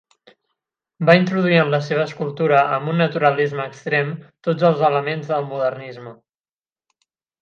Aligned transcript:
Va 1.09 1.15
introduir 1.17 1.59
en 1.63 1.69
la 1.73 1.79
seva 1.87 2.05
escultura, 2.09 2.63
amb 2.77 2.91
un 2.93 2.97
naturalisme 3.01 3.67
extrem, 3.73 4.09
tots 4.49 4.67
els 4.71 4.83
elements 4.89 5.31
del 5.35 5.47
modernisme. 5.55 6.15